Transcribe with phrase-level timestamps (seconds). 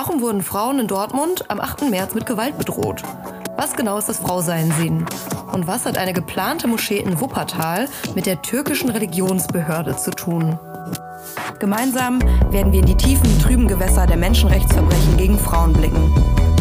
[0.00, 1.90] Warum wurden Frauen in Dortmund am 8.
[1.90, 3.02] März mit Gewalt bedroht?
[3.56, 5.04] Was genau ist das Frausein?
[5.52, 10.56] Und was hat eine geplante Moschee in Wuppertal mit der türkischen Religionsbehörde zu tun?
[11.58, 12.20] Gemeinsam
[12.52, 16.14] werden wir in die tiefen, trüben Gewässer der Menschenrechtsverbrechen gegen Frauen blicken.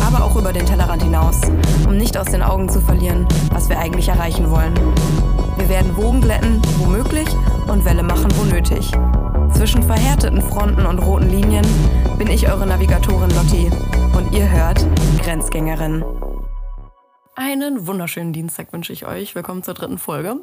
[0.04, 1.40] Aber auch über den Tellerrand hinaus,
[1.88, 4.74] um nicht aus den Augen zu verlieren, was wir eigentlich erreichen wollen.
[5.58, 7.28] Wir werden Wogen glätten, wo möglich,
[7.68, 8.92] und Welle machen, wo nötig.
[9.58, 11.66] Zwischen verhärteten Fronten und roten Linien
[12.20, 13.72] bin ich eure Navigatorin Lotti
[14.16, 14.86] und ihr hört
[15.24, 16.06] Grenzgängerin.
[17.36, 19.34] Einen wunderschönen Dienstag wünsche ich euch.
[19.34, 20.36] Willkommen zur dritten Folge.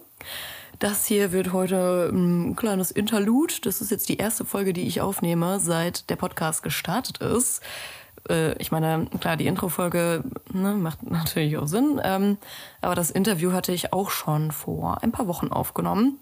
[0.80, 3.54] Das hier wird heute ein kleines Interlude.
[3.62, 7.62] Das ist jetzt die erste Folge, die ich aufnehme, seit der Podcast gestartet ist.
[8.28, 12.00] Äh, ich meine, klar, die Intro-Folge ne, macht natürlich auch Sinn.
[12.02, 12.36] Ähm,
[12.80, 16.18] aber das Interview hatte ich auch schon vor ein paar Wochen aufgenommen.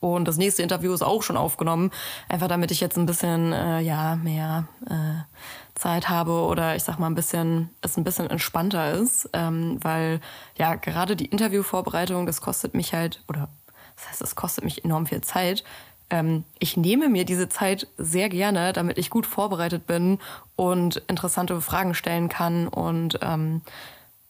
[0.00, 1.90] Und das nächste Interview ist auch schon aufgenommen,
[2.28, 6.98] einfach damit ich jetzt ein bisschen äh, ja mehr äh, Zeit habe oder ich sag
[6.98, 10.20] mal ein bisschen es ein bisschen entspannter ist, ähm, weil
[10.56, 13.48] ja gerade die Interviewvorbereitung, das kostet mich halt oder
[13.96, 15.64] das heißt, es kostet mich enorm viel Zeit.
[16.10, 20.18] Ähm, ich nehme mir diese Zeit sehr gerne, damit ich gut vorbereitet bin
[20.54, 23.62] und interessante Fragen stellen kann und ähm,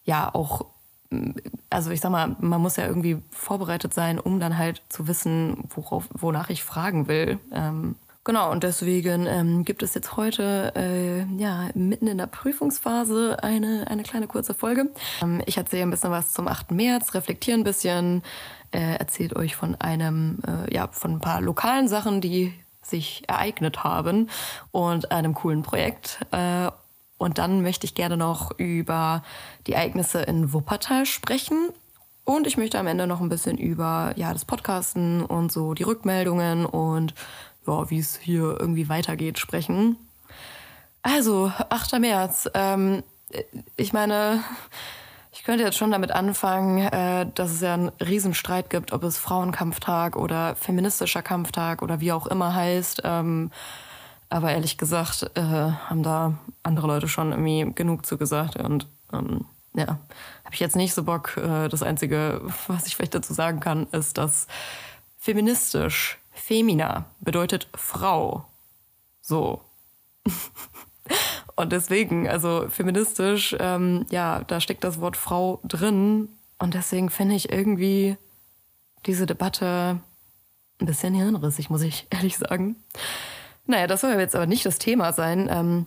[0.04, 0.66] ja auch
[1.70, 5.64] also ich sag mal, man muss ja irgendwie vorbereitet sein, um dann halt zu wissen,
[5.74, 7.38] worauf, wonach ich fragen will.
[7.52, 13.42] Ähm, genau, und deswegen ähm, gibt es jetzt heute, äh, ja, mitten in der Prüfungsphase
[13.42, 14.90] eine, eine kleine kurze Folge.
[15.22, 16.70] Ähm, ich erzähle ein bisschen was zum 8.
[16.70, 18.22] März, reflektiere ein bisschen,
[18.72, 23.84] äh, erzählt euch von einem, äh, ja, von ein paar lokalen Sachen, die sich ereignet
[23.84, 24.30] haben
[24.70, 26.20] und einem coolen Projekt.
[26.30, 26.70] Äh,
[27.18, 29.22] und dann möchte ich gerne noch über
[29.66, 31.70] die Ereignisse in Wuppertal sprechen.
[32.24, 35.84] Und ich möchte am Ende noch ein bisschen über ja, das Podcasten und so die
[35.84, 37.14] Rückmeldungen und
[37.66, 39.96] ja, wie es hier irgendwie weitergeht sprechen.
[41.02, 42.00] Also, 8.
[42.00, 42.50] März.
[42.54, 43.04] Ähm,
[43.76, 44.42] ich meine,
[45.32, 49.16] ich könnte jetzt schon damit anfangen, äh, dass es ja einen Riesenstreit gibt, ob es
[49.16, 53.02] Frauenkampftag oder feministischer Kampftag oder wie auch immer heißt.
[53.04, 53.50] Ähm,
[54.28, 59.44] aber ehrlich gesagt äh, haben da andere Leute schon irgendwie genug zugesagt und ähm,
[59.74, 59.86] ja,
[60.44, 61.36] habe ich jetzt nicht so Bock.
[61.36, 64.46] Äh, das Einzige, was ich vielleicht dazu sagen kann, ist, dass
[65.18, 68.46] feministisch, femina bedeutet Frau.
[69.20, 69.60] So.
[71.56, 76.28] und deswegen, also feministisch, ähm, ja, da steckt das Wort Frau drin.
[76.58, 78.16] Und deswegen finde ich irgendwie
[79.04, 80.00] diese Debatte
[80.80, 82.76] ein bisschen hirnrissig, muss ich ehrlich sagen.
[83.66, 85.86] Naja, das soll jetzt aber nicht das Thema sein, ähm,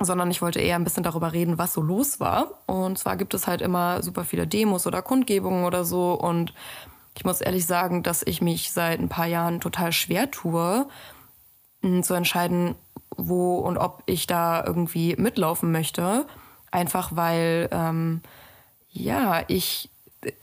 [0.00, 2.62] sondern ich wollte eher ein bisschen darüber reden, was so los war.
[2.66, 6.12] Und zwar gibt es halt immer super viele Demos oder Kundgebungen oder so.
[6.12, 6.54] Und
[7.16, 10.86] ich muss ehrlich sagen, dass ich mich seit ein paar Jahren total schwer tue,
[12.02, 12.74] zu entscheiden,
[13.16, 16.26] wo und ob ich da irgendwie mitlaufen möchte.
[16.70, 18.22] Einfach weil, ähm,
[18.90, 19.90] ja, ich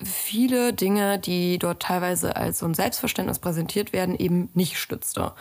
[0.02, 5.34] viele Dinge, die dort teilweise als so ein Selbstverständnis präsentiert werden, eben nicht stützte.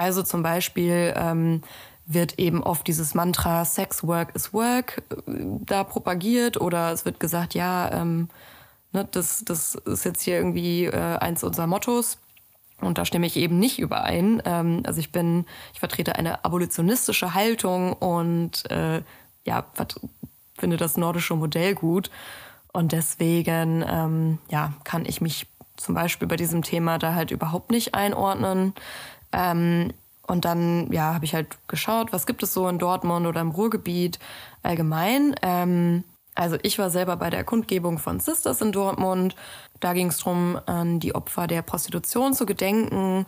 [0.00, 1.60] Also zum Beispiel ähm,
[2.06, 5.32] wird eben oft dieses Mantra Sex Work is Work äh,
[5.66, 8.30] da propagiert oder es wird gesagt, ja, ähm,
[8.92, 12.16] ne, das, das ist jetzt hier irgendwie äh, eins unserer Mottos.
[12.80, 14.40] Und da stimme ich eben nicht überein.
[14.46, 15.44] Ähm, also ich bin,
[15.74, 19.02] ich vertrete eine abolitionistische Haltung und äh,
[19.44, 19.66] ja,
[20.58, 22.10] finde das nordische Modell gut.
[22.72, 25.46] Und deswegen ähm, ja, kann ich mich
[25.76, 28.72] zum Beispiel bei diesem Thema da halt überhaupt nicht einordnen.
[29.32, 29.92] Ähm,
[30.26, 33.50] und dann ja, habe ich halt geschaut, was gibt es so in Dortmund oder im
[33.50, 34.18] Ruhrgebiet
[34.62, 35.34] allgemein.
[35.42, 36.04] Ähm,
[36.34, 39.34] also ich war selber bei der Kundgebung von Sisters in Dortmund.
[39.80, 43.26] Da ging es darum, an die Opfer der Prostitution zu gedenken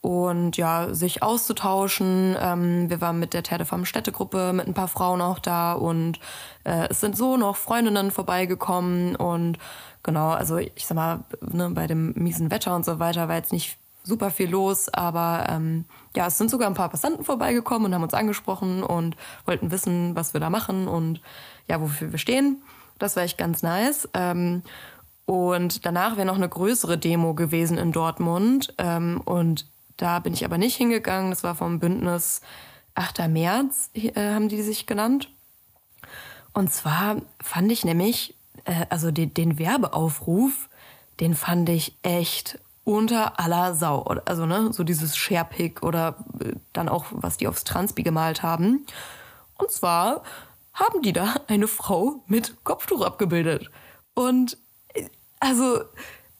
[0.00, 2.36] und ja, sich auszutauschen.
[2.40, 6.18] Ähm, wir waren mit der Terdefam Städtegruppe mit ein paar Frauen auch da und
[6.64, 9.58] äh, es sind so noch Freundinnen vorbeigekommen und
[10.02, 13.52] genau, also ich sag mal, ne, bei dem miesen Wetter und so weiter war jetzt
[13.52, 13.76] nicht
[14.08, 15.84] super viel los, aber ähm,
[16.16, 20.16] ja, es sind sogar ein paar Passanten vorbeigekommen und haben uns angesprochen und wollten wissen,
[20.16, 21.20] was wir da machen und
[21.68, 22.62] ja, wofür wir stehen.
[22.98, 24.08] Das war echt ganz nice.
[24.14, 24.62] Ähm,
[25.26, 28.74] und danach wäre noch eine größere Demo gewesen in Dortmund.
[28.78, 29.66] Ähm, und
[29.98, 31.30] da bin ich aber nicht hingegangen.
[31.30, 32.40] Das war vom Bündnis
[32.94, 33.28] 8.
[33.28, 35.30] März, äh, haben die sich genannt.
[36.54, 38.34] Und zwar fand ich nämlich,
[38.64, 40.68] äh, also den, den Werbeaufruf,
[41.20, 44.02] den fand ich echt unter aller Sau.
[44.24, 48.86] Also, ne, so dieses Sharepick oder äh, dann auch, was die aufs Transpi gemalt haben.
[49.58, 50.22] Und zwar
[50.72, 53.70] haben die da eine Frau mit Kopftuch abgebildet.
[54.14, 54.56] Und
[54.94, 55.04] äh,
[55.38, 55.80] also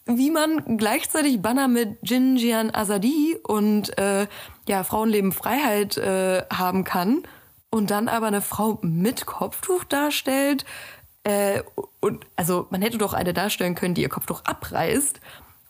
[0.06, 4.26] wie man gleichzeitig Banner mit Jinjian Azadi und äh,
[4.66, 7.24] ja, Frauenleben Freiheit äh, haben kann
[7.68, 10.64] und dann aber eine Frau mit Kopftuch darstellt.
[11.24, 11.62] Äh,
[12.00, 15.20] und also man hätte doch eine darstellen können, die ihr Kopftuch abreißt.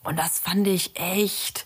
[0.03, 1.65] Und das fand ich echt.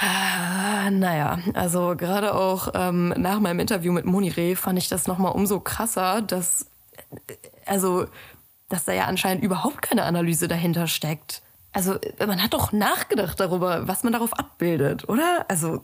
[0.00, 5.60] Naja, also gerade auch ähm, nach meinem Interview mit Monire fand ich das nochmal umso
[5.60, 6.66] krasser, dass,
[7.64, 8.06] also,
[8.68, 11.42] dass da ja anscheinend überhaupt keine Analyse dahinter steckt.
[11.72, 15.44] Also, man hat doch nachgedacht darüber, was man darauf abbildet, oder?
[15.48, 15.82] Also,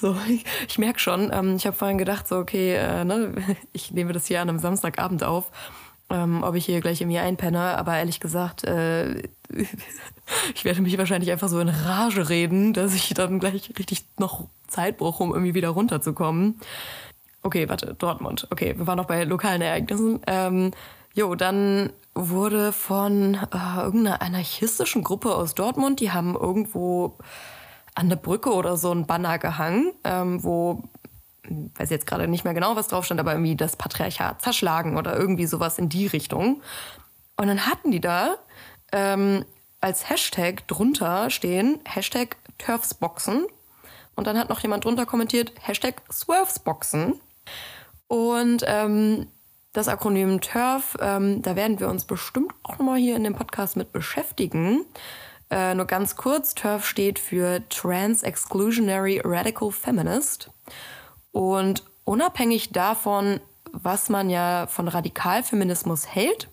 [0.00, 3.34] so, ich, ich merke schon, ähm, ich habe vorhin gedacht, so, okay, äh, ne,
[3.72, 5.50] ich nehme das hier an einem Samstagabend auf,
[6.10, 9.22] ähm, ob ich hier gleich mir einpenne, aber ehrlich gesagt, äh,
[10.54, 14.48] ich werde mich wahrscheinlich einfach so in Rage reden, dass ich dann gleich richtig noch
[14.66, 16.60] Zeit brauche, um irgendwie wieder runterzukommen.
[17.42, 18.46] Okay, warte, Dortmund.
[18.50, 20.20] Okay, wir waren noch bei lokalen Ereignissen.
[20.26, 20.72] Ähm,
[21.14, 27.16] jo, dann wurde von äh, irgendeiner anarchistischen Gruppe aus Dortmund, die haben irgendwo
[27.94, 30.82] an der Brücke oder so ein Banner gehangen, ähm, wo,
[31.76, 35.16] weiß jetzt gerade nicht mehr genau, was drauf stand, aber irgendwie das Patriarchat zerschlagen oder
[35.16, 36.62] irgendwie sowas in die Richtung.
[37.36, 38.36] Und dann hatten die da
[38.92, 39.44] ähm,
[39.80, 43.46] als Hashtag drunter stehen, Hashtag Turfsboxen.
[44.16, 47.20] Und dann hat noch jemand drunter kommentiert, Hashtag Swervesboxen.
[48.08, 49.28] Und ähm,
[49.72, 53.76] das Akronym TURF, ähm, da werden wir uns bestimmt auch nochmal hier in dem Podcast
[53.76, 54.84] mit beschäftigen.
[55.50, 60.50] Äh, nur ganz kurz, TERF steht für Trans Exclusionary Radical Feminist.
[61.38, 63.38] Und unabhängig davon,
[63.70, 66.48] was man ja von Radikalfeminismus hält,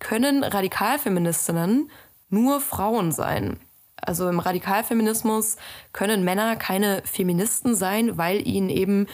[0.00, 1.90] können Radikalfeministinnen
[2.28, 3.58] nur Frauen sein.
[3.96, 5.56] Also im Radikalfeminismus
[5.94, 9.06] können Männer keine Feministen sein, weil ihnen eben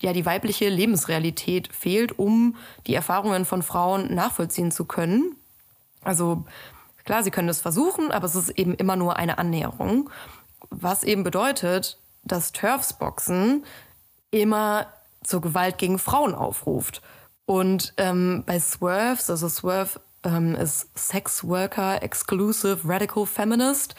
[0.00, 2.56] ja die weibliche Lebensrealität fehlt, um
[2.86, 5.36] die Erfahrungen von Frauen nachvollziehen zu können.
[6.02, 6.44] Also
[7.04, 10.08] Klar, sie können es versuchen, aber es ist eben immer nur eine Annäherung.
[10.70, 13.66] Was eben bedeutet, dass Turfsboxen
[14.42, 14.86] immer
[15.22, 17.02] zur Gewalt gegen Frauen aufruft.
[17.46, 23.94] Und ähm, bei Swerves, also Swerve ähm, ist Sex Worker Exclusive Radical Feminist.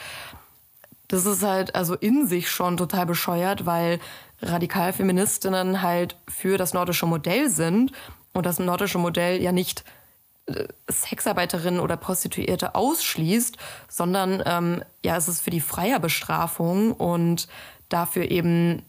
[1.07, 3.99] Das ist halt also in sich schon total bescheuert, weil
[4.41, 7.91] Radikalfeministinnen halt für das nordische Modell sind
[8.33, 9.83] und das nordische Modell ja nicht
[10.89, 13.57] Sexarbeiterinnen oder Prostituierte ausschließt,
[13.87, 17.47] sondern ähm, ja, es ist für die Freierbestrafung und
[17.89, 18.83] dafür eben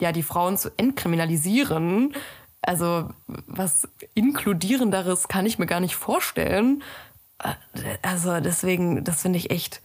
[0.00, 2.14] ja die Frauen zu entkriminalisieren.
[2.62, 3.10] Also
[3.46, 6.82] was inkludierenderes kann ich mir gar nicht vorstellen.
[8.02, 9.80] Also deswegen, das finde ich echt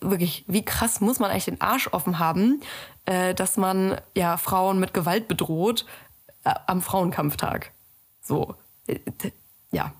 [0.00, 2.60] wirklich, wie krass muss man eigentlich den Arsch offen haben,
[3.06, 5.84] äh, dass man ja Frauen mit Gewalt bedroht
[6.44, 7.72] äh, am Frauenkampftag.
[8.22, 8.54] So,
[8.86, 9.00] äh,
[9.70, 9.92] ja.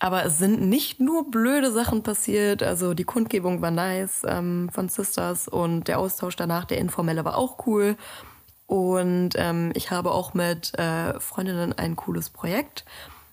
[0.00, 2.62] Aber es sind nicht nur blöde Sachen passiert.
[2.62, 7.38] Also die Kundgebung war nice ähm, von Sisters und der Austausch danach, der informelle, war
[7.38, 7.96] auch cool.
[8.66, 12.84] Und ähm, ich habe auch mit äh, Freundinnen ein cooles Projekt.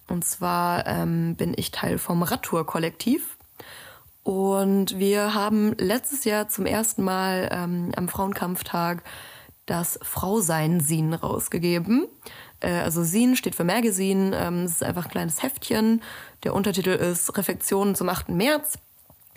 [0.07, 3.38] Und zwar ähm, bin ich Teil vom Radtour-Kollektiv.
[4.24, 9.04] Und wir haben letztes Jahr zum ersten Mal ähm, am Frauenkampftag
[9.66, 12.07] das Frausein-Sin rausgegeben.
[12.60, 14.36] Äh, also Sin steht für Magazine.
[14.36, 16.01] Ähm, es ist einfach ein kleines Heftchen.
[16.44, 18.30] Der Untertitel ist Reflexionen zum 8.
[18.30, 18.77] März.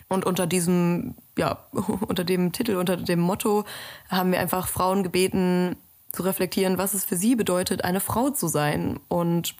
[0.07, 3.63] Und unter diesem, ja, unter dem Titel, unter dem Motto
[4.09, 5.77] haben wir einfach Frauen gebeten,
[6.15, 8.99] zu reflektieren, was es für sie bedeutet, eine Frau zu sein.
[9.07, 9.55] Und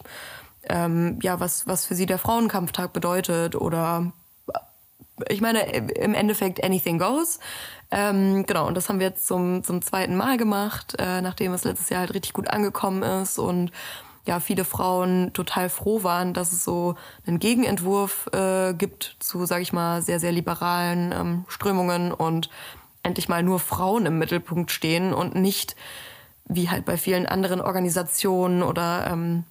[0.63, 4.11] ähm, ja, was, was für sie der Frauenkampftag bedeutet oder
[5.29, 7.39] ich meine, im Endeffekt anything goes.
[7.89, 11.63] Ähm, genau, und das haben wir jetzt zum, zum zweiten Mal gemacht, äh, nachdem es
[11.63, 13.71] letztes Jahr halt richtig gut angekommen ist und
[14.25, 16.95] ja, viele Frauen total froh waren, dass es so
[17.27, 22.49] einen Gegenentwurf äh, gibt zu, sag ich mal, sehr, sehr liberalen ähm, Strömungen und
[23.03, 25.75] endlich mal nur Frauen im Mittelpunkt stehen und nicht
[26.47, 29.43] wie halt bei vielen anderen Organisationen oder ähm,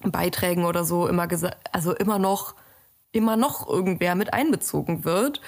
[0.00, 1.28] Beiträgen oder so immer
[1.72, 2.54] also immer noch
[3.12, 5.40] immer noch irgendwer mit einbezogen wird,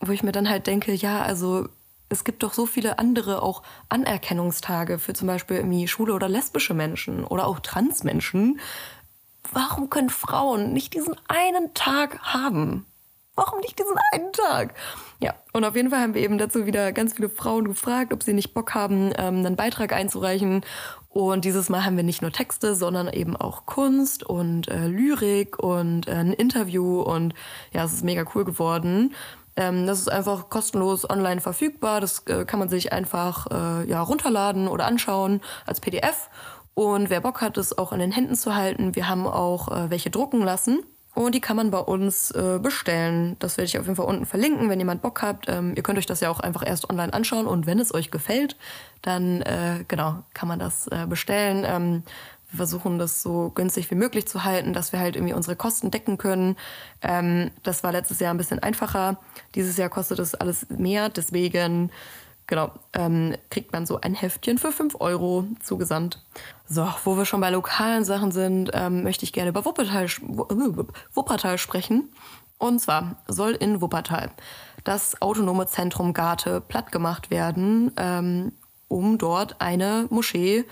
[0.00, 1.68] wo ich mir dann halt denke, ja, also
[2.08, 6.74] es gibt doch so viele andere auch Anerkennungstage für zum Beispiel irgendwie schwule oder lesbische
[6.74, 8.60] Menschen oder auch Transmenschen.
[9.52, 12.86] Warum können Frauen nicht diesen einen Tag haben?
[13.34, 14.74] Warum nicht diesen einen Tag?
[15.20, 18.22] Ja, und auf jeden Fall haben wir eben dazu wieder ganz viele Frauen gefragt, ob
[18.22, 20.62] sie nicht Bock haben, ähm, einen Beitrag einzureichen.
[21.08, 25.58] Und dieses Mal haben wir nicht nur Texte, sondern eben auch Kunst und äh, Lyrik
[25.58, 27.00] und äh, ein Interview.
[27.00, 27.34] Und
[27.72, 29.14] ja, es ist mega cool geworden.
[29.56, 32.02] Ähm, das ist einfach kostenlos online verfügbar.
[32.02, 36.28] Das äh, kann man sich einfach äh, ja, runterladen oder anschauen als PDF.
[36.74, 39.90] Und wer Bock hat, es auch in den Händen zu halten, wir haben auch äh,
[39.90, 40.82] welche drucken lassen.
[41.14, 43.36] Und die kann man bei uns äh, bestellen.
[43.38, 45.46] Das werde ich auf jeden Fall unten verlinken, wenn jemand Bock habt.
[45.48, 48.10] Ähm, ihr könnt euch das ja auch einfach erst online anschauen und wenn es euch
[48.10, 48.56] gefällt,
[49.02, 51.64] dann äh, genau kann man das äh, bestellen.
[51.66, 52.02] Ähm,
[52.50, 55.90] wir versuchen das so günstig wie möglich zu halten, dass wir halt irgendwie unsere Kosten
[55.90, 56.56] decken können.
[57.02, 59.18] Ähm, das war letztes Jahr ein bisschen einfacher.
[59.54, 61.08] Dieses Jahr kostet das alles mehr.
[61.10, 61.90] Deswegen
[62.52, 66.22] genau, ähm, kriegt man so ein Heftchen für 5 Euro zugesandt.
[66.68, 70.06] So, wo wir schon bei lokalen Sachen sind, ähm, möchte ich gerne über Wuppertal,
[71.14, 72.12] Wuppertal sprechen.
[72.58, 74.32] Und zwar soll in Wuppertal
[74.84, 78.52] das autonome Zentrum Garte plattgemacht werden, ähm,
[78.86, 80.66] um dort eine Moschee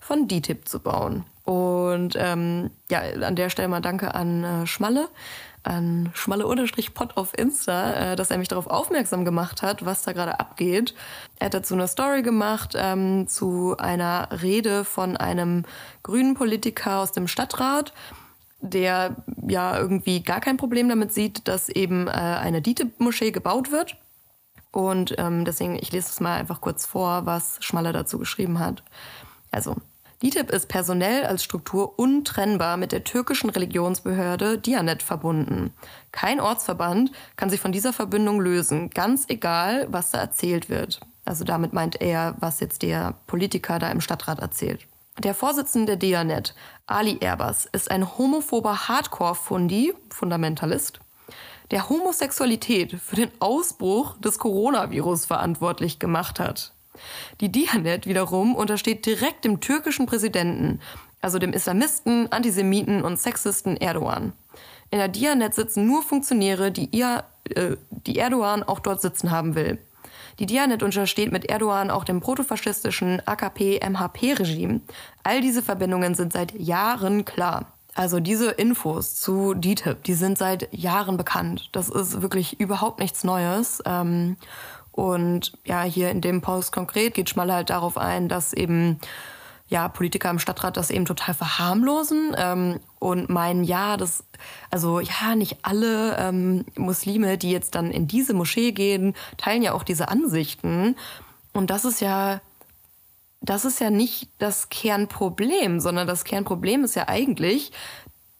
[0.00, 1.26] von DTIP zu bauen.
[1.44, 5.10] Und ähm, ja, an der Stelle mal danke an äh, Schmalle,
[5.66, 10.38] an schmalle-pod auf Insta, äh, dass er mich darauf aufmerksam gemacht hat, was da gerade
[10.40, 10.94] abgeht.
[11.38, 15.64] Er hat dazu eine Story gemacht ähm, zu einer Rede von einem
[16.02, 17.92] grünen Politiker aus dem Stadtrat,
[18.60, 23.96] der ja irgendwie gar kein Problem damit sieht, dass eben äh, eine DITIB-Moschee gebaut wird.
[24.72, 28.82] Und ähm, deswegen, ich lese es mal einfach kurz vor, was Schmalle dazu geschrieben hat.
[29.50, 29.76] Also,
[30.22, 35.74] DİTİB ist personell als Struktur untrennbar mit der türkischen Religionsbehörde Dianet verbunden.
[36.10, 41.00] Kein Ortsverband kann sich von dieser Verbindung lösen, ganz egal, was da erzählt wird.
[41.26, 44.86] Also damit meint er, was jetzt der Politiker da im Stadtrat erzählt.
[45.18, 46.54] Der Vorsitzende der Dianet,
[46.86, 51.00] Ali Erbas, ist ein homophober Hardcore-Fundi, Fundamentalist,
[51.70, 56.72] der Homosexualität für den Ausbruch des Coronavirus verantwortlich gemacht hat.
[57.40, 60.80] Die Dianet wiederum untersteht direkt dem türkischen Präsidenten,
[61.20, 64.32] also dem Islamisten, Antisemiten und Sexisten Erdogan.
[64.90, 69.54] In der Dianet sitzen nur Funktionäre, die, ihr, äh, die Erdogan auch dort sitzen haben
[69.54, 69.78] will.
[70.38, 74.80] Die Dianet untersteht mit Erdogan auch dem protofaschistischen AKP-MHP-Regime.
[75.22, 77.72] All diese Verbindungen sind seit Jahren klar.
[77.94, 81.70] Also diese Infos zu DTIP, die sind seit Jahren bekannt.
[81.72, 83.82] Das ist wirklich überhaupt nichts Neues.
[83.86, 84.36] Ähm,
[84.96, 88.98] und ja, hier in dem Post konkret geht Schmalle halt darauf ein, dass eben
[89.68, 94.24] ja, Politiker im Stadtrat das eben total verharmlosen ähm, und meinen, ja, das,
[94.70, 99.74] also ja, nicht alle ähm, Muslime, die jetzt dann in diese Moschee gehen, teilen ja
[99.74, 100.96] auch diese Ansichten.
[101.52, 102.40] Und das ist ja,
[103.42, 107.70] das ist ja nicht das Kernproblem, sondern das Kernproblem ist ja eigentlich,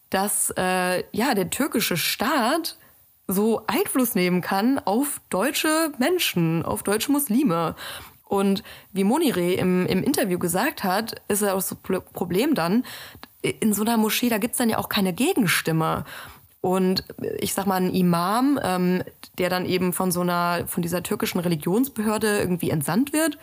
[0.09, 2.77] dass äh, ja der türkische Staat
[3.27, 7.75] so Einfluss nehmen kann auf deutsche Menschen, auf deutsche Muslime.
[8.25, 12.83] Und wie Monire im, im Interview gesagt hat, ist ja auch das Problem dann,
[13.41, 16.05] in so einer Moschee, da gibt's dann ja auch keine Gegenstimme.
[16.59, 17.05] Und
[17.39, 19.03] ich sag mal, ein Imam, ähm,
[19.37, 23.37] der dann eben von so einer, von dieser türkischen Religionsbehörde irgendwie entsandt wird,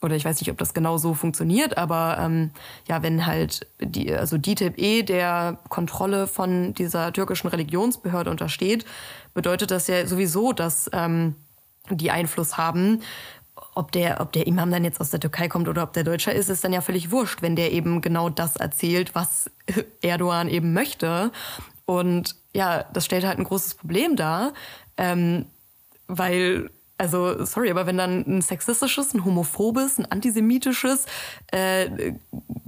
[0.00, 2.50] oder ich weiß nicht, ob das genau so funktioniert, aber ähm,
[2.86, 8.84] ja, wenn halt die, also DITIB E der Kontrolle von dieser türkischen Religionsbehörde untersteht,
[9.34, 11.34] bedeutet das ja sowieso, dass ähm,
[11.90, 13.02] die Einfluss haben.
[13.74, 16.32] Ob der, ob der Imam dann jetzt aus der Türkei kommt oder ob der Deutscher
[16.32, 19.50] ist, ist dann ja völlig wurscht, wenn der eben genau das erzählt, was
[20.02, 21.32] Erdogan eben möchte.
[21.86, 24.52] Und ja, das stellt halt ein großes Problem dar,
[24.96, 25.46] ähm,
[26.06, 31.06] weil also, sorry, aber wenn dann ein sexistisches, ein homophobes, ein antisemitisches
[31.52, 32.12] äh,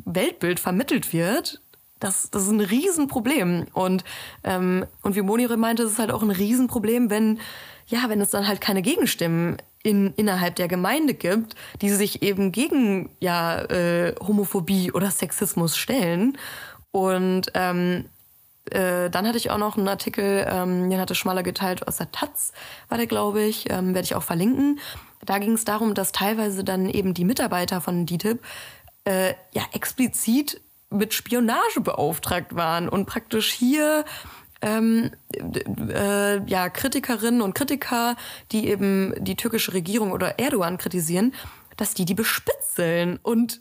[0.04, 1.60] Weltbild vermittelt wird,
[1.98, 3.66] das, das ist ein Riesenproblem.
[3.74, 4.04] Und,
[4.44, 7.40] ähm, und wie Monire meinte, es ist halt auch ein Riesenproblem, wenn,
[7.86, 12.52] ja, wenn es dann halt keine Gegenstimmen in, innerhalb der Gemeinde gibt, die sich eben
[12.52, 16.38] gegen ja, äh, Homophobie oder Sexismus stellen.
[16.92, 18.06] Und ähm,
[18.74, 22.12] äh, dann hatte ich auch noch einen Artikel, ähm, den hatte Schmaler geteilt aus der
[22.12, 22.52] Taz,
[22.88, 24.80] war der, glaube ich, ähm, werde ich auch verlinken.
[25.24, 28.42] Da ging es darum, dass teilweise dann eben die Mitarbeiter von DTIP
[29.04, 30.60] äh, ja explizit
[30.90, 34.04] mit Spionage beauftragt waren und praktisch hier
[34.62, 38.16] ähm, äh, ja, Kritikerinnen und Kritiker,
[38.52, 41.34] die eben die türkische Regierung oder Erdogan kritisieren,
[41.76, 43.60] dass die die bespitzeln und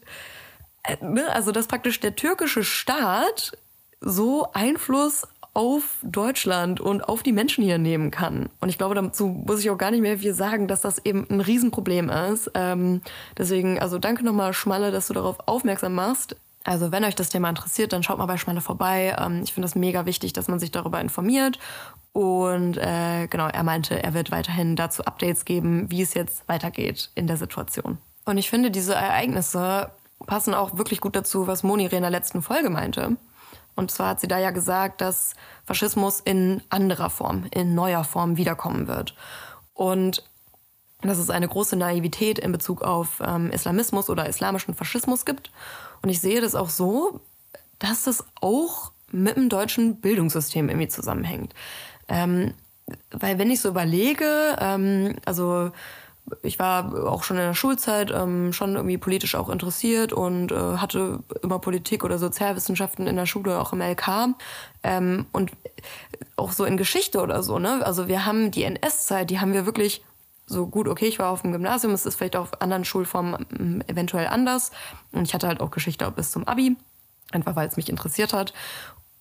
[0.84, 3.54] äh, ne, also dass praktisch der türkische Staat
[4.02, 8.50] so Einfluss auf Deutschland und auf die Menschen hier nehmen kann.
[8.62, 11.28] Und ich glaube, dazu muss ich auch gar nicht mehr viel sagen, dass das eben
[11.30, 12.52] ein Riesenproblem ist.
[12.54, 13.02] Ähm,
[13.38, 16.36] deswegen, also danke nochmal, Schmalle, dass du darauf aufmerksam machst.
[16.64, 19.16] Also wenn euch das Thema interessiert, dann schaut mal bei Schmalle vorbei.
[19.20, 21.58] Ähm, ich finde das mega wichtig, dass man sich darüber informiert.
[22.14, 27.12] Und äh, genau, er meinte, er wird weiterhin dazu Updates geben, wie es jetzt weitergeht
[27.16, 27.98] in der Situation.
[28.26, 29.90] Und ich finde, diese Ereignisse
[30.26, 33.18] passen auch wirklich gut dazu, was Moni in der letzten Folge meinte.
[33.80, 38.36] Und zwar hat sie da ja gesagt, dass Faschismus in anderer Form, in neuer Form
[38.36, 39.16] wiederkommen wird.
[39.74, 40.30] Und
[41.02, 45.50] dass es eine große Naivität in Bezug auf ähm, Islamismus oder islamischen Faschismus gibt.
[46.02, 47.22] Und ich sehe das auch so,
[47.80, 51.54] dass das auch mit dem deutschen Bildungssystem irgendwie zusammenhängt.
[52.10, 52.56] Ähm,
[53.12, 55.72] weil wenn ich so überlege, ähm, also
[56.44, 60.78] ich war auch schon in der Schulzeit ähm, schon irgendwie politisch auch interessiert und äh,
[60.78, 64.36] hatte immer Politik oder Sozialwissenschaften in der Schule, auch im LK.
[64.84, 65.52] Ähm, und
[66.36, 67.86] auch so in Geschichte oder so, ne?
[67.86, 70.04] Also wir haben die NS-Zeit, die haben wir wirklich
[70.46, 73.84] so gut, okay, ich war auf dem Gymnasium, es ist vielleicht auf anderen Schulformen ähm,
[73.88, 74.72] eventuell anders.
[75.12, 76.76] Und ich hatte halt auch Geschichte auch bis zum Abi,
[77.32, 78.54] einfach weil es mich interessiert hat.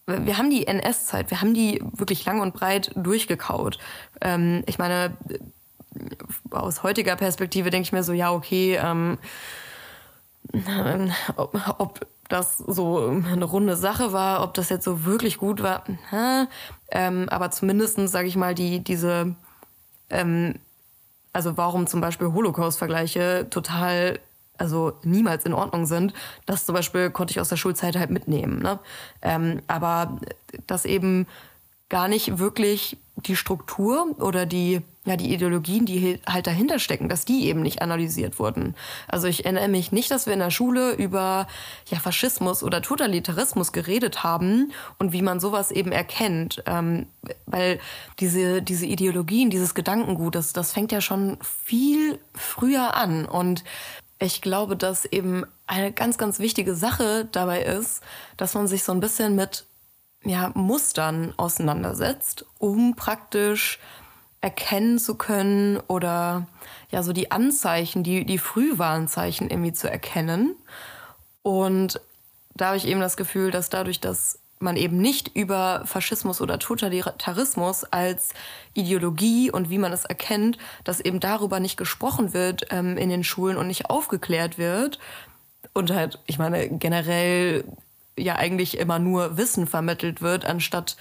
[0.07, 3.79] Wir haben die NS-Zeit, wir haben die wirklich lang und breit durchgekaut.
[4.23, 5.17] Ähm, ich meine,
[6.51, 9.19] aus heutiger Perspektive denke ich mir so, ja, okay, ähm,
[11.37, 15.85] ob, ob, das so eine runde Sache war, ob das jetzt so wirklich gut war,
[16.91, 19.35] ähm, aber zumindestens sage ich mal, die, diese,
[20.11, 20.57] ähm,
[21.33, 24.21] also warum zum Beispiel Holocaust-Vergleiche total
[24.59, 26.13] also niemals in Ordnung sind.
[26.45, 28.61] Das zum Beispiel konnte ich aus der Schulzeit halt mitnehmen.
[28.61, 28.79] Ne?
[29.23, 30.19] Ähm, aber
[30.67, 31.27] dass eben
[31.89, 37.25] gar nicht wirklich die Struktur oder die, ja, die Ideologien, die halt dahinter stecken, dass
[37.25, 38.75] die eben nicht analysiert wurden.
[39.09, 41.47] Also ich erinnere mich nicht, dass wir in der Schule über
[41.87, 46.63] ja, Faschismus oder Totalitarismus geredet haben und wie man sowas eben erkennt.
[46.67, 47.07] Ähm,
[47.47, 47.81] weil
[48.21, 53.25] diese, diese Ideologien, dieses Gedankengut, das, das fängt ja schon viel früher an.
[53.25, 53.65] Und
[54.19, 58.03] ich glaube, dass eben eine ganz, ganz wichtige Sache dabei ist,
[58.37, 59.65] dass man sich so ein bisschen mit
[60.25, 63.79] ja, Mustern auseinandersetzt, um praktisch
[64.41, 66.47] erkennen zu können oder
[66.91, 70.55] ja, so die Anzeichen, die, die Frühwarnzeichen irgendwie zu erkennen.
[71.43, 72.01] Und
[72.55, 76.59] da habe ich eben das Gefühl, dass dadurch, dass man eben nicht über Faschismus oder
[76.59, 78.31] Totalitarismus als
[78.75, 83.25] Ideologie und wie man es erkennt, dass eben darüber nicht gesprochen wird ähm, in den
[83.25, 84.99] Schulen und nicht aufgeklärt wird.
[85.75, 87.65] Und halt, ich meine, generell
[88.17, 90.97] ja eigentlich immer nur Wissen vermittelt wird, anstatt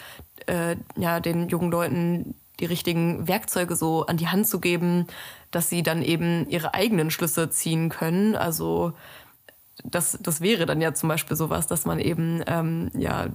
[0.45, 5.07] äh, ja den jungen Leuten die richtigen Werkzeuge so an die Hand zu geben,
[5.51, 8.35] dass sie dann eben ihre eigenen Schlüsse ziehen können.
[8.35, 8.93] Also
[9.83, 13.27] das, das wäre dann ja zum Beispiel sowas, dass man eben ähm, ja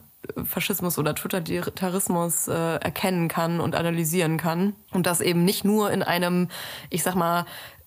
[0.44, 4.74] Faschismus oder Totalitarismus äh, erkennen kann und analysieren kann.
[4.92, 6.48] Und das eben nicht nur in einem,
[6.90, 7.44] ich sag mal,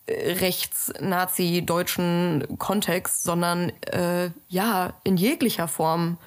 [0.08, 6.20] rechts-nazi-deutschen Kontext, sondern äh, ja, in jeglicher Form.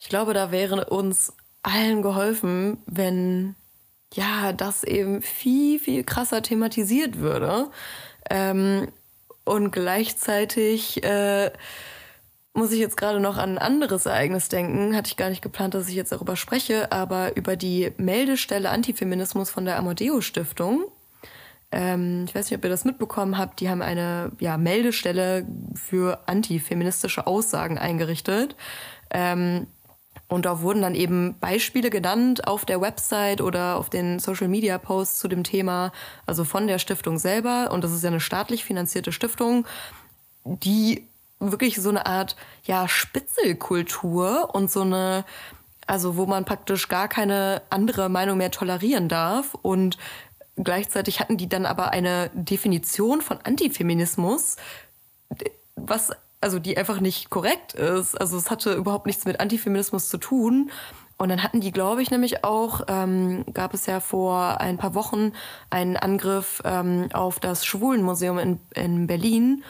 [0.00, 3.54] Ich glaube, da wäre uns allen geholfen, wenn
[4.14, 7.70] ja, das eben viel, viel krasser thematisiert würde.
[8.30, 8.88] Ähm,
[9.44, 11.50] und gleichzeitig äh,
[12.54, 14.94] muss ich jetzt gerade noch an ein anderes Ereignis denken.
[14.94, 19.50] Hatte ich gar nicht geplant, dass ich jetzt darüber spreche, aber über die Meldestelle Antifeminismus
[19.50, 20.84] von der Amadeus Stiftung.
[21.72, 23.60] Ähm, ich weiß nicht, ob ihr das mitbekommen habt.
[23.60, 28.54] Die haben eine ja, Meldestelle für antifeministische Aussagen eingerichtet.
[29.10, 29.66] Ähm,
[30.32, 34.78] und da wurden dann eben Beispiele genannt auf der Website oder auf den Social Media
[34.78, 35.92] Posts zu dem Thema,
[36.26, 37.70] also von der Stiftung selber.
[37.70, 39.66] Und das ist ja eine staatlich finanzierte Stiftung,
[40.44, 41.06] die
[41.38, 45.24] wirklich so eine Art ja Spitzelkultur und so eine
[45.86, 49.98] also wo man praktisch gar keine andere Meinung mehr tolerieren darf und
[50.56, 54.56] Gleichzeitig hatten die dann aber eine Definition von Antifeminismus,
[55.76, 56.10] was
[56.42, 58.20] also die einfach nicht korrekt ist.
[58.20, 60.70] Also es hatte überhaupt nichts mit Antifeminismus zu tun.
[61.16, 64.94] Und dann hatten die, glaube ich, nämlich auch, ähm, gab es ja vor ein paar
[64.94, 65.32] Wochen
[65.70, 69.62] einen Angriff ähm, auf das Schwulenmuseum in, in Berlin.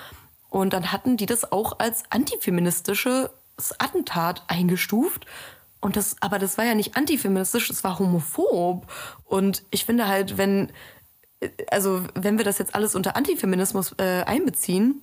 [0.48, 3.28] Und dann hatten die das auch als antifeministisches
[3.78, 5.26] Attentat eingestuft.
[5.80, 8.86] Und das, aber das war ja nicht antifeministisch, das war homophob.
[9.24, 10.72] Und ich finde halt, wenn,
[11.70, 15.02] also wenn wir das jetzt alles unter Antifeminismus äh, einbeziehen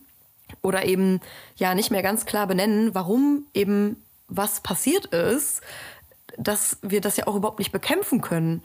[0.61, 1.19] oder eben
[1.55, 5.61] ja nicht mehr ganz klar benennen, warum eben was passiert ist,
[6.37, 8.63] dass wir das ja auch überhaupt nicht bekämpfen können.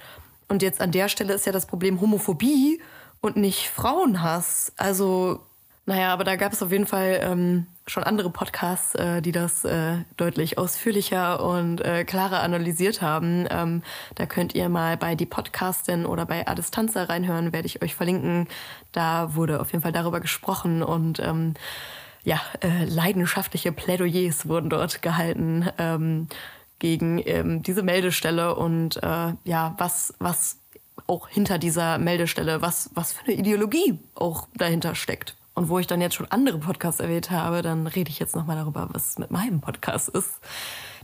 [0.48, 2.80] Und jetzt an der Stelle ist ja das Problem Homophobie
[3.20, 4.72] und nicht Frauenhass.
[4.76, 5.40] Also
[5.86, 9.64] naja, aber da gab es auf jeden Fall ähm, schon andere Podcasts, äh, die das
[9.64, 13.46] äh, deutlich ausführlicher und äh, klarer analysiert haben.
[13.50, 13.82] Ähm,
[14.14, 18.48] da könnt ihr mal bei die Podcastin oder bei Adistanza reinhören, werde ich euch verlinken.
[18.92, 21.54] Da wurde auf jeden Fall darüber gesprochen und ähm,
[22.22, 26.28] ja, äh, leidenschaftliche Plädoyers wurden dort gehalten ähm,
[26.78, 30.58] gegen ähm, diese Meldestelle und äh, ja, was, was
[31.06, 35.36] auch hinter dieser Meldestelle, was, was für eine Ideologie auch dahinter steckt.
[35.54, 38.56] Und wo ich dann jetzt schon andere Podcasts erwähnt habe, dann rede ich jetzt nochmal
[38.56, 40.40] darüber, was mit meinem Podcast ist.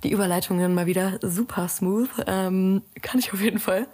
[0.02, 2.08] Die Überleitungen mal wieder super smooth.
[2.26, 3.86] Ähm, kann ich auf jeden Fall.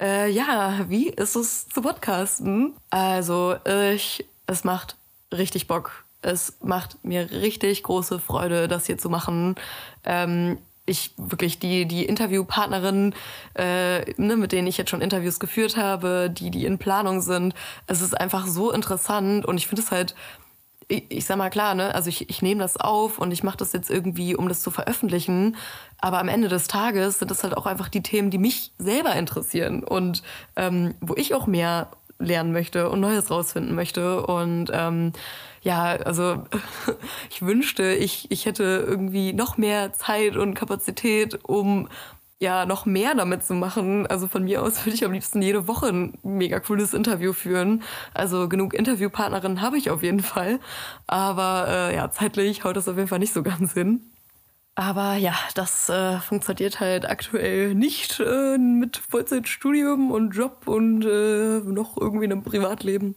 [0.00, 2.74] Äh, ja, wie ist es zu podcasten?
[2.90, 4.96] Also, ich, es macht
[5.32, 6.04] richtig Bock.
[6.20, 9.54] Es macht mir richtig große Freude, das hier zu machen.
[10.04, 13.14] Ähm, ich wirklich die, die Interviewpartnerinnen,
[13.54, 17.54] äh, ne, mit denen ich jetzt schon Interviews geführt habe, die, die in Planung sind,
[17.86, 20.14] es ist einfach so interessant und ich finde es halt,
[20.88, 23.56] ich, ich sag mal klar, ne, also ich, ich nehme das auf und ich mache
[23.56, 25.56] das jetzt irgendwie, um das zu veröffentlichen,
[25.98, 29.14] aber am Ende des Tages sind das halt auch einfach die Themen, die mich selber
[29.16, 30.22] interessieren und
[30.56, 34.24] ähm, wo ich auch mehr lernen möchte und Neues rausfinden möchte.
[34.26, 35.12] Und ähm,
[35.64, 36.44] ja, also
[37.30, 41.88] ich wünschte, ich, ich hätte irgendwie noch mehr Zeit und Kapazität, um
[42.38, 44.06] ja noch mehr damit zu machen.
[44.06, 47.82] Also von mir aus würde ich am liebsten jede Woche ein mega cooles Interview führen.
[48.12, 50.60] Also genug Interviewpartnerinnen habe ich auf jeden Fall.
[51.06, 54.02] Aber äh, ja, zeitlich haut das auf jeden Fall nicht so ganz hin.
[54.76, 61.60] Aber ja, das äh, funktioniert halt aktuell nicht äh, mit Vollzeitstudium und Job und äh,
[61.60, 63.14] noch irgendwie einem Privatleben.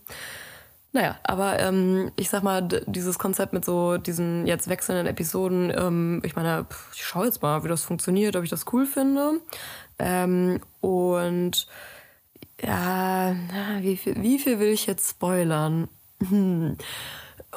[0.93, 6.21] Naja, aber ähm, ich sag mal, dieses Konzept mit so diesen jetzt wechselnden Episoden, ähm,
[6.23, 9.41] ich meine, ich schaue jetzt mal, wie das funktioniert, ob ich das cool finde.
[9.99, 11.67] Ähm, und
[12.61, 13.35] ja,
[13.81, 15.87] wie viel, wie viel will ich jetzt spoilern?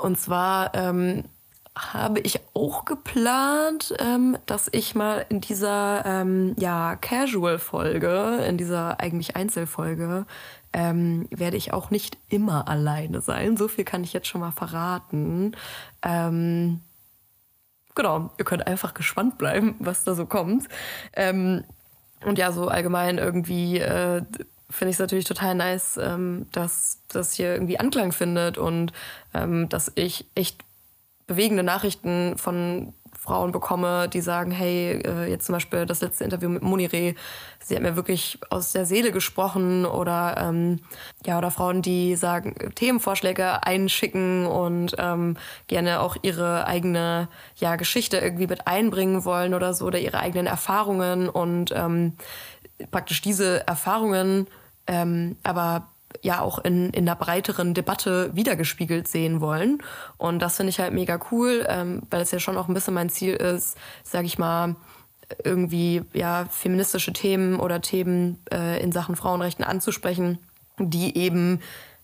[0.02, 1.24] Und zwar ähm,
[1.76, 9.00] habe ich auch geplant, ähm, dass ich mal in dieser ähm, ja, Casual-Folge, in dieser
[9.00, 10.26] eigentlich Einzelfolge,
[10.72, 13.56] ähm, werde ich auch nicht immer alleine sein.
[13.56, 15.56] So viel kann ich jetzt schon mal verraten.
[16.02, 16.80] Ähm,
[17.94, 20.68] genau, ihr könnt einfach gespannt bleiben, was da so kommt.
[21.14, 21.64] Ähm,
[22.24, 24.22] und ja, so allgemein irgendwie äh,
[24.68, 28.92] finde ich es natürlich total nice, ähm, dass das hier irgendwie Anklang findet und
[29.34, 30.64] ähm, dass ich echt
[31.26, 32.92] bewegende Nachrichten von
[33.30, 37.14] Frauen bekomme, die sagen, hey, äh, jetzt zum Beispiel das letzte Interview mit Monire,
[37.60, 40.80] sie hat mir wirklich aus der Seele gesprochen oder ähm,
[41.24, 45.36] ja, oder Frauen, die sagen, Themenvorschläge einschicken und ähm,
[45.68, 50.48] gerne auch ihre eigene ja, Geschichte irgendwie mit einbringen wollen oder so oder ihre eigenen
[50.48, 52.14] Erfahrungen und ähm,
[52.90, 54.48] praktisch diese Erfahrungen
[54.90, 55.89] ähm, aber
[56.22, 59.82] ja auch in, in einer breiteren Debatte wiedergespiegelt sehen wollen.
[60.18, 62.94] Und das finde ich halt mega cool, ähm, weil es ja schon auch ein bisschen
[62.94, 64.76] mein Ziel ist, sage ich mal,
[65.44, 70.38] irgendwie ja feministische Themen oder Themen äh, in Sachen Frauenrechten anzusprechen,
[70.78, 71.60] die eben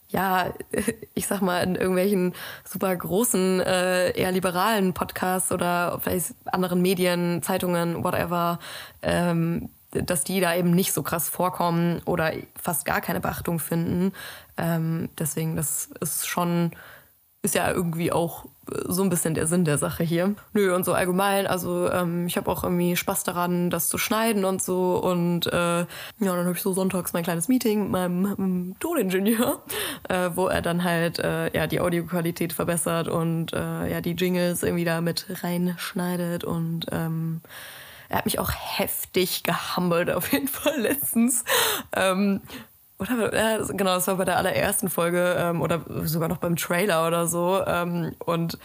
[0.08, 0.52] ja,
[1.14, 7.42] ich sag mal, in irgendwelchen super großen, äh, eher liberalen Podcasts oder vielleicht anderen Medien,
[7.42, 8.58] Zeitungen, whatever,
[9.02, 9.68] ähm,
[10.02, 14.12] dass die da eben nicht so krass vorkommen oder fast gar keine Beachtung finden.
[14.56, 16.72] Ähm, deswegen, das ist schon,
[17.42, 18.46] ist ja irgendwie auch
[18.87, 20.35] so ein bisschen der Sinn der Sache hier.
[20.52, 24.44] Nö, und so allgemein, also ähm, ich habe auch irgendwie Spaß daran, das zu schneiden
[24.44, 24.96] und so.
[24.96, 25.87] Und äh, ja,
[26.18, 29.62] dann habe ich so sonntags mein kleines Meeting mit meinem, meinem Toningenieur,
[30.09, 34.62] äh, wo er dann halt äh, ja die Audioqualität verbessert und äh, ja die Jingles
[34.62, 37.40] irgendwie da mit reinschneidet und ähm,
[38.08, 41.44] er hat mich auch heftig gehammelt, auf jeden Fall letztens.
[41.94, 42.40] Ähm,
[42.98, 47.06] oder ja, genau, das war bei der allerersten Folge ähm, oder sogar noch beim Trailer
[47.06, 47.62] oder so.
[47.66, 48.58] Ähm, und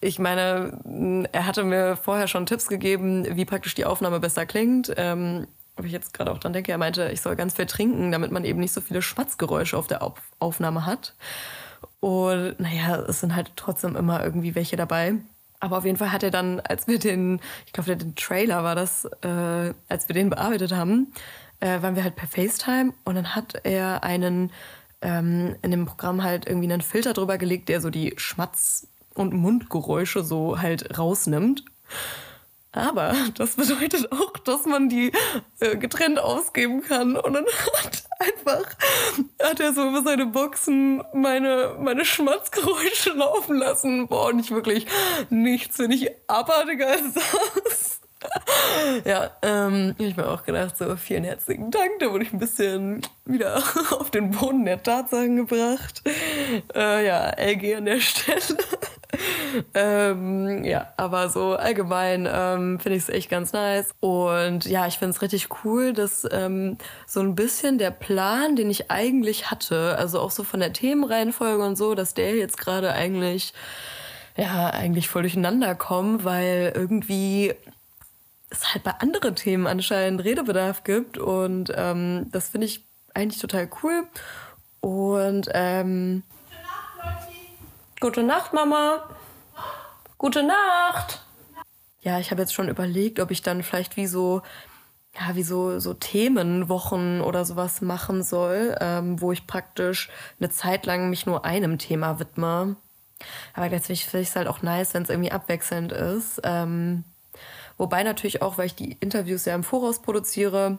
[0.00, 4.92] ich meine, er hatte mir vorher schon Tipps gegeben, wie praktisch die Aufnahme besser klingt.
[4.96, 8.10] Ähm, ob ich jetzt gerade auch dran denke, er meinte, ich soll ganz viel trinken,
[8.10, 11.14] damit man eben nicht so viele Schmatzgeräusche auf der Auf Aufnahme hat.
[12.00, 15.14] Und naja, es sind halt trotzdem immer irgendwie welche dabei.
[15.60, 18.74] Aber auf jeden Fall hat er dann, als wir den, ich glaube, den Trailer war
[18.74, 21.12] das, äh, als wir den bearbeitet haben,
[21.60, 24.50] äh, waren wir halt per FaceTime und dann hat er einen
[25.02, 29.32] ähm, in dem Programm halt irgendwie einen Filter drüber gelegt, der so die Schmatz- und
[29.32, 31.64] Mundgeräusche so halt rausnimmt.
[32.72, 35.12] Aber das bedeutet auch, dass man die
[35.58, 37.16] äh, getrennt ausgeben kann.
[37.16, 37.46] Und dann
[37.82, 38.64] hat einfach,
[39.42, 44.06] hat er so über seine Boxen meine, meine Schmatzgeräusche laufen lassen.
[44.06, 44.86] Boah, nicht wirklich
[45.30, 48.00] nichts finde ich abartiger das.
[49.04, 51.98] ja, ähm, ich mir auch gedacht, so vielen herzlichen Dank.
[51.98, 53.56] Da wurde ich ein bisschen wieder
[53.90, 56.02] auf den Boden der Tatsachen gebracht.
[56.74, 58.58] Äh, ja, LG an der Stelle.
[59.74, 63.94] ähm, ja, aber so allgemein ähm, finde ich es echt ganz nice.
[64.00, 68.70] Und ja, ich finde es richtig cool, dass ähm, so ein bisschen der Plan, den
[68.70, 72.92] ich eigentlich hatte, also auch so von der Themenreihenfolge und so, dass der jetzt gerade
[72.92, 73.52] eigentlich,
[74.36, 77.54] ja, eigentlich voll durcheinander kommt, weil irgendwie
[78.50, 81.18] es halt bei anderen Themen anscheinend Redebedarf gibt.
[81.18, 84.04] Und ähm, das finde ich eigentlich total cool.
[84.80, 86.22] Und ähm,
[88.00, 89.02] Gute Nacht, Mama.
[90.18, 91.22] Gute Nacht.
[92.00, 94.42] Ja, ich habe jetzt schon überlegt, ob ich dann vielleicht wie so,
[95.14, 100.08] ja, wie so, so Themenwochen oder sowas machen soll, ähm, wo ich praktisch
[100.38, 102.76] eine Zeit lang mich nur einem Thema widme.
[103.52, 106.40] Aber letztlich finde ich es halt auch nice, wenn es irgendwie abwechselnd ist.
[106.42, 107.04] Ähm,
[107.80, 110.76] Wobei natürlich auch, weil ich die Interviews ja im Voraus produziere,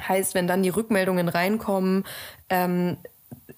[0.00, 2.04] heißt, wenn dann die Rückmeldungen reinkommen,
[2.48, 2.96] ähm,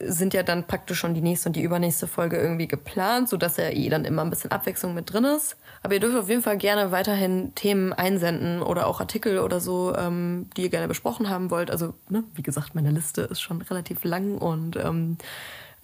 [0.02, 3.70] sind ja dann praktisch schon die nächste und die übernächste Folge irgendwie geplant, sodass ja
[3.70, 5.56] eh dann immer ein bisschen Abwechslung mit drin ist.
[5.82, 9.94] Aber ihr dürft auf jeden Fall gerne weiterhin Themen einsenden oder auch Artikel oder so,
[9.96, 11.70] ähm, die ihr gerne besprochen haben wollt.
[11.70, 15.18] Also, ne, wie gesagt, meine Liste ist schon relativ lang und ähm,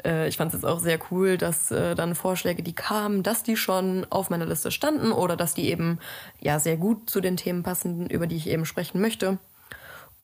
[0.05, 3.43] äh, ich fand es jetzt auch sehr cool, dass äh, dann Vorschläge, die kamen, dass
[3.43, 5.99] die schon auf meiner Liste standen oder dass die eben
[6.41, 9.39] ja sehr gut zu den Themen passen, über die ich eben sprechen möchte.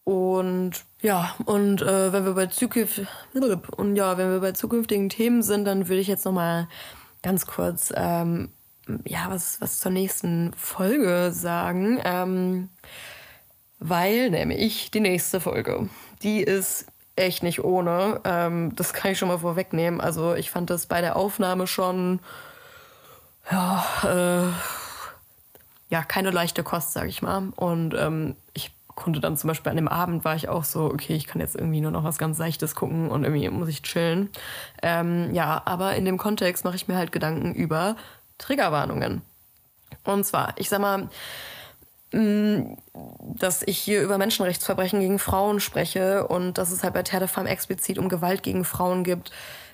[0.05, 3.09] Und ja, und äh, wenn wir bei zukünftigen
[3.77, 6.69] und ja, wenn wir bei zukünftigen Themen sind, dann würde ich jetzt noch mal
[7.23, 8.49] ganz kurz ähm,
[9.07, 12.69] ja was was zur nächsten Folge sagen, ähm,
[13.79, 15.89] weil nämlich die nächste Folge,
[16.23, 18.21] die ist echt nicht ohne.
[18.25, 20.01] Ähm, das kann ich schon mal vorwegnehmen.
[20.01, 22.19] Also ich fand das bei der Aufnahme schon
[23.53, 24.53] ja äh,
[25.91, 27.53] ja keine leichte Kost, sag ich mal.
[27.55, 31.15] Und ähm, ich konnte dann zum Beispiel an dem Abend war ich auch so, okay,
[31.15, 34.31] ich kann jetzt irgendwie nur noch was ganz Seichtes gucken und irgendwie muss ich chillen.
[34.83, 37.97] Ähm, ja, aber in dem Kontext mache ich mir halt Gedanken über
[38.39, 39.23] Triggerwarnungen.
[40.05, 41.09] Und zwar, ich sag mal,
[42.13, 42.77] mm,
[43.39, 47.29] dass ich hier über Menschenrechtsverbrechen gegen Frauen spreche und dass es halt bei Terre de
[47.29, 49.31] Femme explizit um Gewalt gegen Frauen gibt.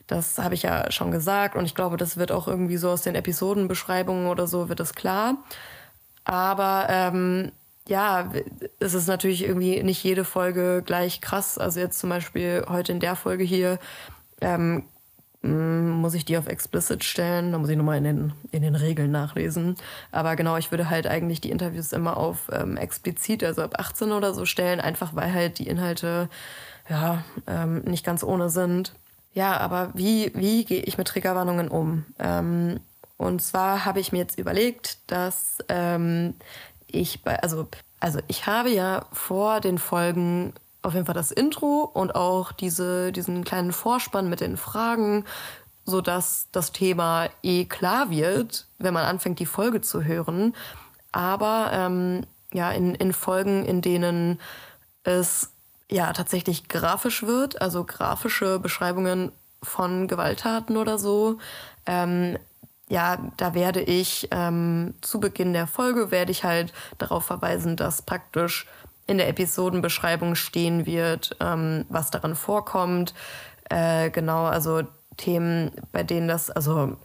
[0.07, 3.03] Das habe ich ja schon gesagt und ich glaube, das wird auch irgendwie so aus
[3.03, 5.37] den Episodenbeschreibungen oder so wird das klar.
[6.25, 7.53] Aber ähm,
[7.89, 8.31] ja,
[8.79, 11.59] es ist natürlich irgendwie nicht jede Folge gleich krass.
[11.59, 13.79] Also jetzt zum Beispiel heute in der Folge hier
[14.41, 14.85] ähm,
[15.43, 17.53] muss ich die auf explicit stellen.
[17.53, 19.77] Da muss ich nochmal in den, in den Regeln nachlesen.
[20.11, 24.13] Aber genau, ich würde halt eigentlich die Interviews immer auf ähm, explizit, also ab 18
[24.13, 26.29] oder so stellen, einfach weil halt die Inhalte
[26.89, 28.93] ja ähm, nicht ganz ohne sind.
[29.33, 32.05] Ja, aber wie, wie gehe ich mit Triggerwarnungen um?
[32.19, 32.81] Ähm,
[33.17, 36.35] und zwar habe ich mir jetzt überlegt, dass ähm,
[36.91, 37.69] ich bei, also,
[38.01, 43.13] also ich habe ja vor den Folgen auf jeden Fall das Intro und auch diese,
[43.13, 45.25] diesen kleinen Vorspann mit den Fragen,
[45.85, 50.55] sodass das Thema eh klar wird, wenn man anfängt, die Folge zu hören.
[51.13, 54.41] Aber ähm, ja, in, in Folgen, in denen
[55.03, 55.51] es
[55.91, 61.39] ja tatsächlich grafisch wird, also grafische Beschreibungen von Gewalttaten oder so,
[61.87, 62.39] ähm,
[62.89, 68.03] ja, da werde ich ähm, zu Beginn der Folge werde ich halt darauf verweisen, dass
[68.03, 68.67] praktisch
[69.07, 73.15] in der Episodenbeschreibung stehen wird, ähm, was darin vorkommt.
[73.71, 74.83] Äh, genau, also
[75.17, 76.97] Themen, bei denen das, also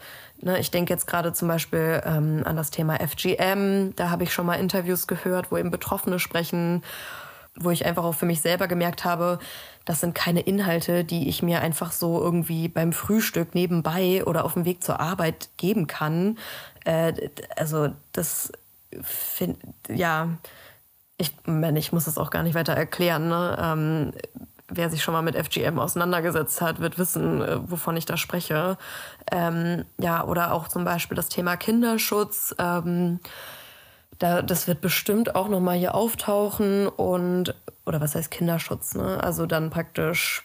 [0.42, 3.96] ne, ich denke jetzt gerade zum Beispiel ähm, an das Thema FGM.
[3.96, 6.84] Da habe ich schon mal Interviews gehört, wo eben Betroffene sprechen,
[7.56, 9.40] wo ich einfach auch für mich selber gemerkt habe,
[9.86, 14.54] das sind keine Inhalte, die ich mir einfach so irgendwie beim Frühstück nebenbei oder auf
[14.54, 16.38] dem Weg zur Arbeit geben kann.
[16.86, 18.52] Äh, also das
[19.02, 20.30] finde, ja,
[21.18, 23.28] ich, meine, ich muss das auch gar nicht weiter erklären.
[23.28, 23.58] Ne?
[23.60, 24.14] Ähm,
[24.68, 28.78] wer sich schon mal mit FGM auseinandergesetzt hat, wird wissen, äh, wovon ich da spreche.
[29.32, 32.56] Ähm, ja, oder auch zum Beispiel das Thema Kinderschutz.
[32.58, 33.20] Ähm,
[34.20, 39.22] da, das wird bestimmt auch nochmal hier auftauchen und, oder was heißt Kinderschutz, ne?
[39.24, 40.44] Also dann praktisch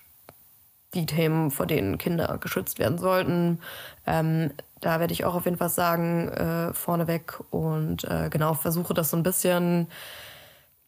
[0.95, 3.61] die Themen, vor denen Kinder geschützt werden sollten.
[4.07, 8.95] Ähm, da werde ich auch auf jeden Fall sagen, äh, vorneweg und äh, genau versuche
[8.95, 9.89] das so ein bisschen,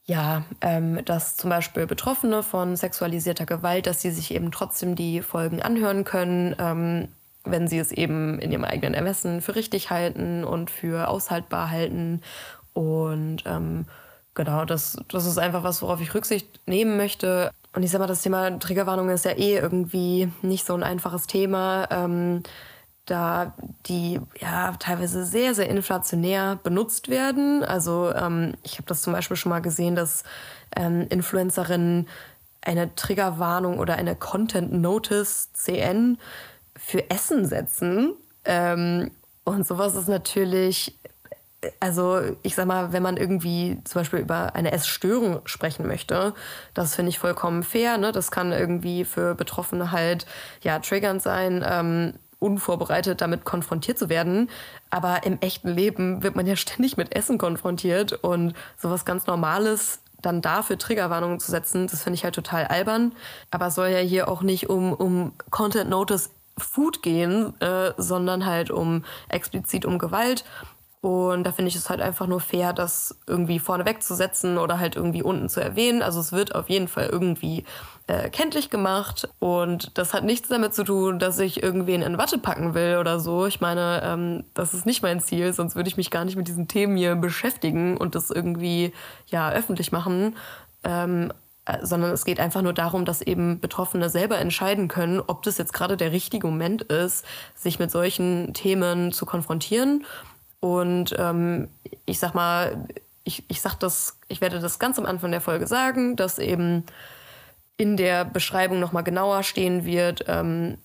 [0.04, 5.22] ja, ähm, dass zum Beispiel Betroffene von sexualisierter Gewalt, dass sie sich eben trotzdem die
[5.22, 7.08] Folgen anhören können, ähm,
[7.44, 12.22] wenn sie es eben in ihrem eigenen Ermessen für richtig halten und für aushaltbar halten
[12.72, 13.86] und ähm,
[14.34, 17.50] genau, das, das ist einfach was, worauf ich Rücksicht nehmen möchte.
[17.72, 21.26] Und ich sag mal, das Thema Triggerwarnung ist ja eh irgendwie nicht so ein einfaches
[21.26, 21.86] Thema.
[21.90, 22.42] Ähm,
[23.10, 23.54] da
[23.86, 27.64] die ja teilweise sehr, sehr inflationär benutzt werden.
[27.64, 30.22] Also ähm, ich habe das zum Beispiel schon mal gesehen, dass
[30.76, 32.08] ähm, Influencerinnen
[32.62, 36.18] eine Triggerwarnung oder eine Content Notice CN
[36.76, 38.14] für Essen setzen.
[38.44, 39.10] Ähm,
[39.44, 40.98] und sowas ist natürlich
[41.78, 46.34] also ich sag mal, wenn man irgendwie zum Beispiel über eine Essstörung sprechen möchte,
[46.74, 47.98] das finde ich vollkommen fair.
[47.98, 48.12] Ne?
[48.12, 50.26] Das kann irgendwie für Betroffene halt
[50.62, 54.48] ja triggernd sein, ähm, unvorbereitet damit konfrontiert zu werden.
[54.88, 60.00] Aber im echten Leben wird man ja ständig mit Essen konfrontiert und sowas ganz Normales
[60.22, 63.12] dann dafür Triggerwarnungen zu setzen, das finde ich halt total albern.
[63.50, 68.46] Aber es soll ja hier auch nicht um, um Content Notice Food gehen, äh, sondern
[68.46, 70.44] halt um explizit um Gewalt.
[71.02, 74.78] Und da finde ich es halt einfach nur fair, das irgendwie vorneweg zu setzen oder
[74.78, 76.02] halt irgendwie unten zu erwähnen.
[76.02, 77.64] Also es wird auf jeden Fall irgendwie
[78.06, 79.26] äh, kenntlich gemacht.
[79.38, 83.18] Und das hat nichts damit zu tun, dass ich irgendwen in Watte packen will oder
[83.18, 83.46] so.
[83.46, 86.48] Ich meine, ähm, das ist nicht mein Ziel, sonst würde ich mich gar nicht mit
[86.48, 88.92] diesen Themen hier beschäftigen und das irgendwie
[89.28, 90.36] ja öffentlich machen.
[90.84, 91.32] Ähm,
[91.64, 95.56] äh, sondern es geht einfach nur darum, dass eben Betroffene selber entscheiden können, ob das
[95.56, 100.04] jetzt gerade der richtige Moment ist, sich mit solchen Themen zu konfrontieren
[100.60, 101.68] und ähm,
[102.06, 102.86] ich sag mal,
[103.24, 106.84] ich, ich sag das, ich werde das ganz am Anfang der Folge sagen, dass eben
[107.76, 110.76] in der Beschreibung nochmal genauer stehen wird, ähm,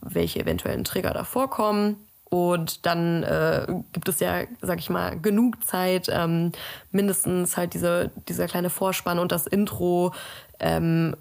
[0.00, 1.96] welche eventuellen Trigger da vorkommen.
[2.28, 6.52] Und dann äh, gibt es ja, sag ich mal, genug Zeit, ähm,
[6.90, 10.12] mindestens halt diese, dieser kleine Vorspann und das Intro,
[10.58, 11.16] ähm,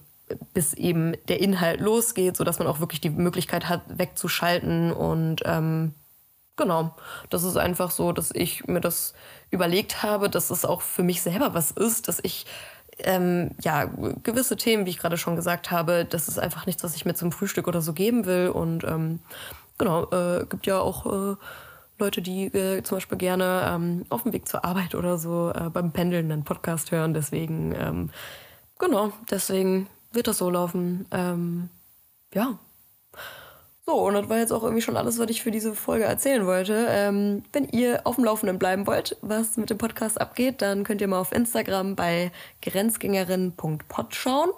[0.53, 5.93] bis eben der Inhalt losgeht, sodass man auch wirklich die Möglichkeit hat, wegzuschalten und ähm,
[6.57, 6.95] Genau.
[7.29, 9.13] Das ist einfach so, dass ich mir das
[9.51, 12.45] überlegt habe, dass es auch für mich selber was ist, dass ich
[12.99, 13.85] ähm, ja
[14.23, 17.13] gewisse Themen, wie ich gerade schon gesagt habe, das ist einfach nichts, was ich mir
[17.13, 18.49] zum Frühstück oder so geben will.
[18.49, 19.19] Und ähm,
[19.77, 21.35] genau, äh, gibt ja auch äh,
[21.97, 25.69] Leute, die äh, zum Beispiel gerne ähm, auf dem Weg zur Arbeit oder so äh,
[25.69, 27.13] beim Pendeln einen Podcast hören.
[27.13, 28.09] Deswegen, ähm,
[28.79, 31.05] genau, deswegen wird das so laufen.
[31.11, 31.69] Ähm,
[32.33, 32.57] ja,
[33.87, 36.47] so, und das war jetzt auch irgendwie schon alles, was ich für diese Folge erzählen
[36.47, 36.87] wollte.
[36.89, 41.01] Ähm, wenn ihr auf dem Laufenden bleiben wollt, was mit dem Podcast abgeht, dann könnt
[41.01, 42.31] ihr mal auf Instagram bei
[42.63, 44.49] grenzgängerin.pod schauen.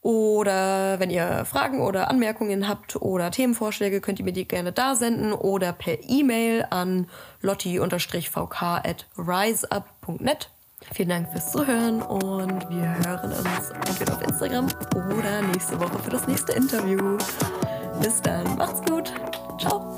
[0.00, 4.96] Oder wenn ihr Fragen oder Anmerkungen habt oder Themenvorschläge, könnt ihr mir die gerne da
[4.96, 7.08] senden oder per E-Mail an
[7.42, 10.50] lotti-vk at riseup.net.
[10.92, 14.66] Vielen Dank fürs Zuhören und wir hören uns entweder auf Instagram
[15.16, 17.16] oder nächste Woche für das nächste Interview.
[18.00, 19.12] Bis dann, macht's gut.
[19.58, 19.94] Ciao.